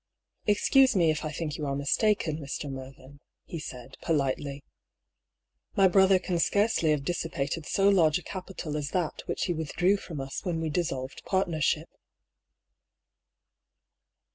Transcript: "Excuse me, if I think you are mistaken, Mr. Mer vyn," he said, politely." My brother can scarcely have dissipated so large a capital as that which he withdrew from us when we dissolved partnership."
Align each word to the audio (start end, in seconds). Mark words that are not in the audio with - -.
"Excuse 0.47 0.95
me, 0.95 1.11
if 1.11 1.23
I 1.23 1.31
think 1.31 1.57
you 1.59 1.67
are 1.67 1.75
mistaken, 1.75 2.39
Mr. 2.39 2.71
Mer 2.71 2.91
vyn," 2.97 3.19
he 3.45 3.59
said, 3.59 3.97
politely." 4.01 4.63
My 5.77 5.87
brother 5.87 6.17
can 6.17 6.39
scarcely 6.39 6.89
have 6.89 7.03
dissipated 7.05 7.67
so 7.67 7.87
large 7.87 8.17
a 8.17 8.23
capital 8.23 8.77
as 8.77 8.89
that 8.93 9.21
which 9.27 9.43
he 9.45 9.53
withdrew 9.53 9.97
from 9.97 10.19
us 10.19 10.43
when 10.43 10.59
we 10.59 10.71
dissolved 10.71 11.21
partnership." 11.23 11.87